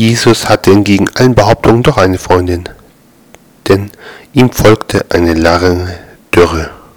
Jesus 0.00 0.48
hatte 0.48 0.70
entgegen 0.70 1.10
allen 1.16 1.34
Behauptungen 1.34 1.82
doch 1.82 1.98
eine 1.98 2.16
Freundin, 2.16 2.64
denn 3.68 3.90
ihm 4.32 4.50
folgte 4.50 5.04
eine 5.10 5.34
lange 5.34 5.94
Dürre. 6.34 6.70